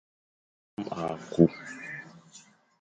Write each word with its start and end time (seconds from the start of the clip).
Nnôm 0.77 0.87
à 0.99 1.03
ku. 1.31 1.43